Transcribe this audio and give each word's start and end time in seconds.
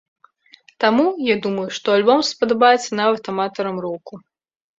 Таму, 0.83 1.03
я 1.25 1.35
думаю, 1.43 1.65
што 1.81 1.87
альбом 1.97 2.19
спадабаецца 2.31 2.89
нават 3.01 3.23
аматарам 3.37 3.77
року. 3.87 4.13